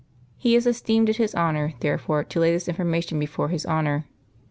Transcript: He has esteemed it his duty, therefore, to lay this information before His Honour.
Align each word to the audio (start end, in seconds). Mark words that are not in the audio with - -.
He 0.35 0.55
has 0.55 0.65
esteemed 0.65 1.09
it 1.09 1.17
his 1.17 1.33
duty, 1.33 1.75
therefore, 1.79 2.23
to 2.23 2.39
lay 2.39 2.51
this 2.51 2.67
information 2.67 3.19
before 3.19 3.49
His 3.49 3.67
Honour. 3.67 4.07